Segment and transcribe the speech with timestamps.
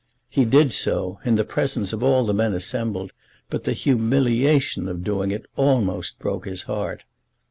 [0.29, 3.11] He did so, in the presence of all the men assembled;
[3.51, 7.03] but the humiliation of doing it almost broke his heart.